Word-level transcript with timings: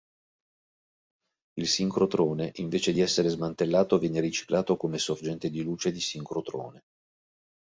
Il 1.59 1.67
sincrotrone 1.67 2.53
invece 2.55 2.91
di 2.91 3.01
essere 3.01 3.29
smantellato 3.29 3.99
viene 3.99 4.19
riciclato 4.19 4.75
come 4.75 4.97
sorgente 4.97 5.51
di 5.51 5.61
luce 5.61 5.91
di 5.91 6.01
sincrotrone. 6.01 6.83